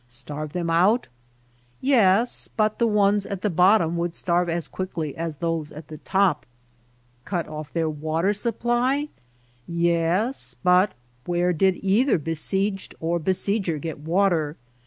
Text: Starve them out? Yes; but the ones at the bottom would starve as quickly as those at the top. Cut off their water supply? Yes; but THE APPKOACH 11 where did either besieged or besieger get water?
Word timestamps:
Starve 0.09 0.51
them 0.53 0.67
out? 0.71 1.09
Yes; 1.79 2.47
but 2.47 2.79
the 2.79 2.87
ones 2.87 3.27
at 3.27 3.43
the 3.43 3.51
bottom 3.51 3.97
would 3.97 4.15
starve 4.15 4.49
as 4.49 4.67
quickly 4.67 5.15
as 5.15 5.35
those 5.35 5.71
at 5.71 5.89
the 5.89 5.99
top. 5.99 6.47
Cut 7.23 7.47
off 7.47 7.71
their 7.71 7.87
water 7.87 8.33
supply? 8.33 9.09
Yes; 9.67 10.55
but 10.63 10.77
THE 10.77 10.83
APPKOACH 10.83 10.95
11 10.95 10.97
where 11.27 11.53
did 11.53 11.75
either 11.83 12.17
besieged 12.17 12.95
or 12.99 13.19
besieger 13.19 13.77
get 13.77 13.99
water? 13.99 14.57